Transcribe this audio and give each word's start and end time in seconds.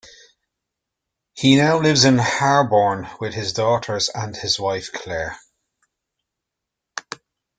He 1.35 1.55
now 1.57 1.77
lives 1.77 2.05
in 2.05 2.17
Harborne 2.17 3.07
with 3.19 3.35
his 3.35 3.53
daughters 3.53 4.09
and 4.09 4.35
his 4.35 4.59
wife 4.59 4.91
Claire. 4.91 5.37